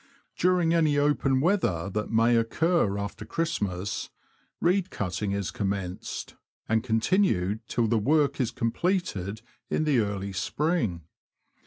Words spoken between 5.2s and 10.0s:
is commenced, and continued till the work is completed in the